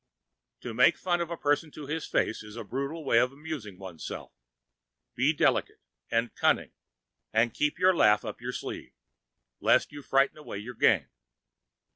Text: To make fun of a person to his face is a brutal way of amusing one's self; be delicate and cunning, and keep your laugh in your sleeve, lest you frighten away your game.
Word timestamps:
To 0.61 0.73
make 0.73 0.97
fun 0.97 1.21
of 1.21 1.29
a 1.29 1.37
person 1.37 1.69
to 1.73 1.85
his 1.85 2.07
face 2.07 2.41
is 2.41 2.55
a 2.55 2.63
brutal 2.63 3.05
way 3.05 3.19
of 3.19 3.31
amusing 3.31 3.77
one's 3.77 4.03
self; 4.03 4.31
be 5.13 5.31
delicate 5.31 5.79
and 6.09 6.33
cunning, 6.33 6.71
and 7.31 7.53
keep 7.53 7.77
your 7.77 7.95
laugh 7.95 8.23
in 8.23 8.33
your 8.39 8.51
sleeve, 8.51 8.93
lest 9.59 9.91
you 9.91 10.01
frighten 10.01 10.37
away 10.39 10.57
your 10.57 10.73
game. 10.73 11.09